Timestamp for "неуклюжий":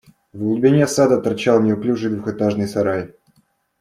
1.61-2.09